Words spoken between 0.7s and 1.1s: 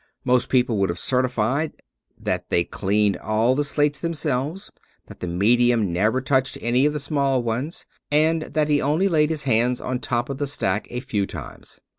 would have